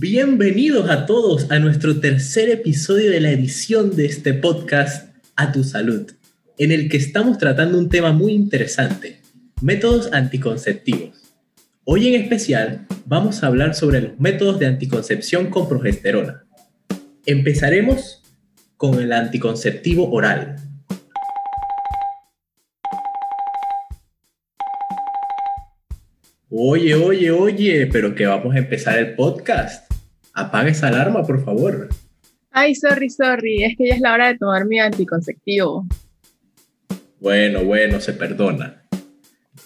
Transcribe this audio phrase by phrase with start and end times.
[0.00, 5.64] Bienvenidos a todos a nuestro tercer episodio de la edición de este podcast A tu
[5.64, 6.12] Salud,
[6.56, 9.20] en el que estamos tratando un tema muy interesante,
[9.60, 11.20] métodos anticonceptivos.
[11.82, 16.44] Hoy en especial vamos a hablar sobre los métodos de anticoncepción con progesterona.
[17.26, 18.22] Empezaremos
[18.76, 20.62] con el anticonceptivo oral.
[26.50, 29.87] Oye, oye, oye, pero que vamos a empezar el podcast.
[30.38, 31.88] Apaga esa alarma, por favor.
[32.52, 35.84] Ay, sorry, sorry, es que ya es la hora de tomar mi anticonceptivo.
[37.18, 38.84] Bueno, bueno, se perdona.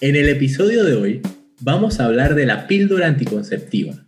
[0.01, 1.23] En el episodio de hoy
[1.61, 4.07] vamos a hablar de la píldora anticonceptiva.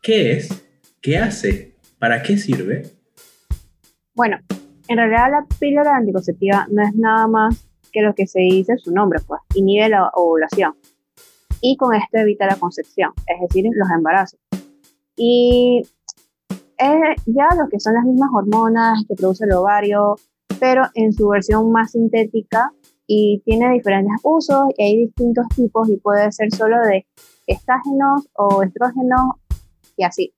[0.00, 0.64] ¿Qué es?
[1.00, 1.74] ¿Qué hace?
[1.98, 2.92] ¿Para qué sirve?
[4.14, 4.38] Bueno,
[4.86, 8.78] en realidad la píldora anticonceptiva no es nada más que lo que se dice en
[8.78, 10.74] su nombre, pues inhibe la ovulación
[11.60, 14.38] y con esto evita la concepción, es decir, los embarazos.
[15.18, 15.82] Y
[16.78, 20.16] es ya lo que son las mismas hormonas que produce el ovario,
[20.60, 22.72] pero en su versión más sintética
[23.06, 27.06] y tiene diferentes usos y hay distintos tipos y puede ser solo de
[27.46, 29.36] estágenos o estrógenos
[29.96, 30.34] y así.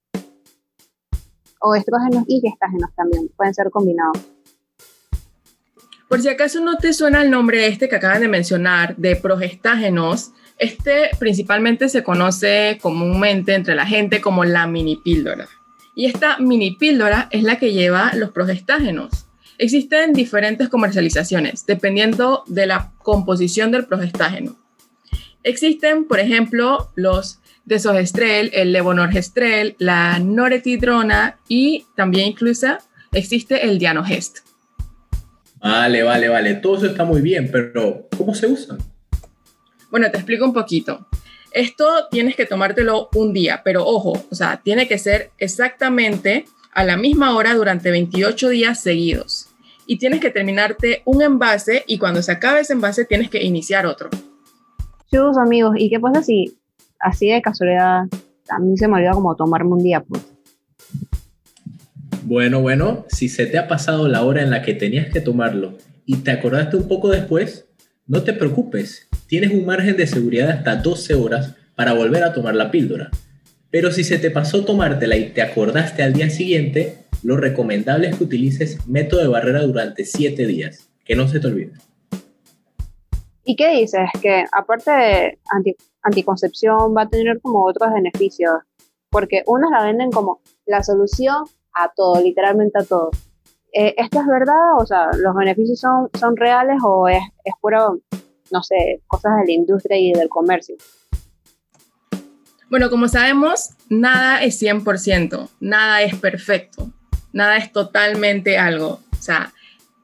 [1.61, 4.19] O estrógenos y gestágenos también, pueden ser combinados.
[6.09, 10.33] Por si acaso no te suena el nombre este que acaban de mencionar, de progestágenos,
[10.61, 15.49] este principalmente se conoce comúnmente entre la gente como la mini píldora.
[15.97, 19.27] Y esta mini píldora es la que lleva los progestágenos.
[19.57, 24.57] Existen diferentes comercializaciones dependiendo de la composición del progestágeno.
[25.43, 32.77] Existen, por ejemplo, los desogestrel, el levonorgestrel, la noretidrona y también incluso
[33.13, 34.41] existe el dianogest.
[35.63, 36.55] Vale, vale, vale.
[36.57, 38.79] Todo eso está muy bien, pero ¿cómo se usan?
[39.91, 41.07] Bueno, te explico un poquito.
[41.53, 46.85] Esto tienes que tomártelo un día, pero ojo, o sea, tiene que ser exactamente a
[46.85, 49.49] la misma hora durante 28 días seguidos.
[49.87, 53.87] Y tienes que terminarte un envase y cuando se acabe ese envase tienes que iniciar
[53.87, 54.09] otro.
[55.11, 56.57] Chus, amigos, ¿y qué pasa si
[57.01, 58.05] así de casualidad
[58.49, 60.23] a mí se me olvida como tomarme un día, pues?
[62.23, 65.79] Bueno, bueno, si se te ha pasado la hora en la que tenías que tomarlo
[66.07, 67.67] y te acordaste un poco después,
[68.07, 72.33] no te preocupes, tienes un margen de seguridad de hasta 12 horas para volver a
[72.33, 73.11] tomar la píldora.
[73.71, 78.17] Pero si se te pasó tomártela y te acordaste al día siguiente, lo recomendable es
[78.17, 81.75] que utilices método de barrera durante 7 días, que no se te olvide.
[83.45, 84.01] ¿Y qué dices?
[84.21, 85.39] Que aparte de
[86.03, 88.51] anticoncepción va a tener como otros beneficios,
[89.11, 93.13] porque unos la venden como la solución a todo, literalmente a todo.
[93.73, 94.75] Eh, ¿Esto es verdad?
[94.81, 98.01] O sea, ¿los beneficios son, reales o es, es puro,
[98.51, 100.77] no sé, cosas de la industria y del comercio?
[102.69, 106.93] Bueno, como sabemos, nada es 100%, nada es perfecto,
[107.33, 109.01] nada es totalmente algo.
[109.13, 109.53] O sea,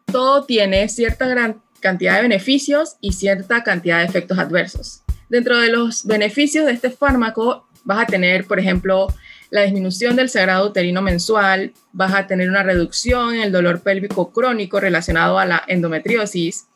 [0.06, 5.02] todo tiene cierta gran cantidad de beneficios y cierta cantidad de efectos adversos.
[5.28, 9.08] Dentro de los beneficios de este fármaco vas a tener, por ejemplo,
[9.50, 14.32] la disminución del sagrado uterino mensual, vas a tener una reducción en el dolor pélvico
[14.32, 16.66] crónico relacionado a la endometriosis,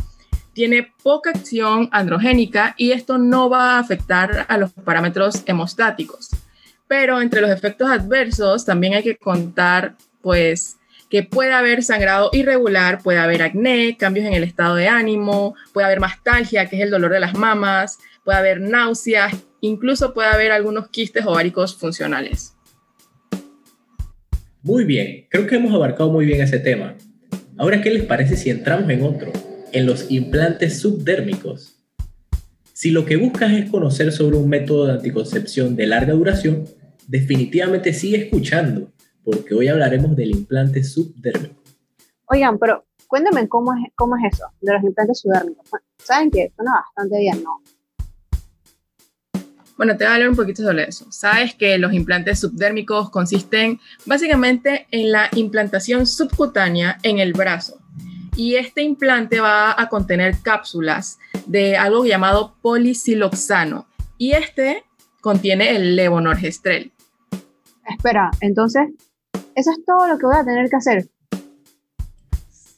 [0.52, 6.30] tiene poca acción androgénica y esto no va a afectar a los parámetros hemostáticos.
[6.88, 10.76] Pero entre los efectos adversos también hay que contar pues
[11.08, 15.86] que puede haber sangrado irregular, puede haber acné, cambios en el estado de ánimo, puede
[15.86, 20.52] haber mastalgia, que es el dolor de las mamas, puede haber náuseas, incluso puede haber
[20.52, 22.54] algunos quistes ováricos funcionales.
[24.62, 26.94] Muy bien, creo que hemos abarcado muy bien ese tema.
[27.58, 29.32] Ahora, ¿qué les parece si entramos en otro,
[29.72, 31.76] en los implantes subdérmicos?
[32.72, 36.64] Si lo que buscas es conocer sobre un método de anticoncepción de larga duración,
[37.06, 38.92] definitivamente sigue escuchando,
[39.22, 41.62] porque hoy hablaremos del implante subdérmico.
[42.26, 45.68] Oigan, pero cuéntame cómo es, cómo es eso, de los implantes subdérmicos.
[45.98, 46.52] ¿Saben qué?
[46.56, 47.60] Suena bastante bien, ¿no?
[49.76, 51.10] Bueno, te voy a hablar un poquito sobre eso.
[51.10, 57.79] Sabes que los implantes subdérmicos consisten básicamente en la implantación subcutánea en el brazo.
[58.40, 63.86] Y este implante va a contener cápsulas de algo llamado polisiloxano.
[64.16, 64.82] Y este
[65.20, 66.90] contiene el levonorgestrel.
[67.86, 68.88] Espera, entonces,
[69.54, 71.08] eso es todo lo que voy a tener que hacer.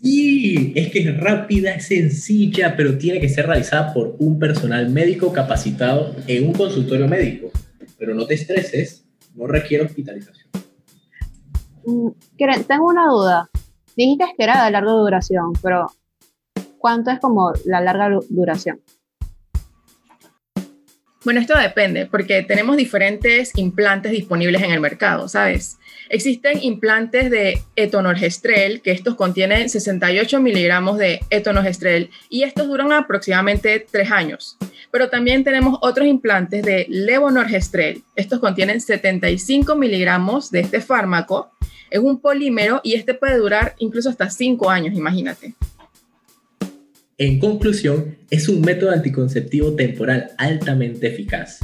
[0.03, 4.91] Sí, es que es rápida, es sencilla, pero tiene que ser realizada por un personal
[4.91, 7.53] médico capacitado en un consultorio médico.
[8.01, 9.05] Pero no te estreses,
[9.37, 10.49] no requiere hospitalización.
[11.87, 12.09] Mm,
[12.67, 13.52] tengo una duda.
[13.97, 15.87] Dijiste que era de larga duración, pero
[16.79, 18.81] ¿cuánto es como la larga duración?
[21.25, 25.79] Bueno, esto depende, porque tenemos diferentes implantes disponibles en el mercado, ¿sabes?
[26.09, 33.87] Existen implantes de etonorgestrel, que estos contienen 68 miligramos de etonorgestrel y estos duran aproximadamente
[33.89, 34.59] tres años.
[34.91, 38.03] Pero también tenemos otros implantes de levonorgestrel.
[38.17, 41.53] Estos contienen 75 miligramos de este fármaco.
[41.93, 45.55] Es un polímero y este puede durar incluso hasta cinco años, imagínate.
[47.19, 51.59] En conclusión, es un método anticonceptivo temporal altamente eficaz.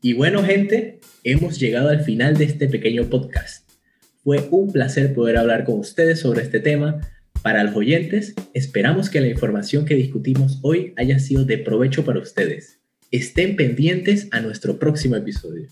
[0.00, 3.68] Y bueno, gente, hemos llegado al final de este pequeño podcast.
[4.22, 7.00] Fue un placer poder hablar con ustedes sobre este tema.
[7.42, 12.20] Para los oyentes, esperamos que la información que discutimos hoy haya sido de provecho para
[12.20, 12.78] ustedes.
[13.10, 15.66] Estén pendientes a nuestro próximo episodio.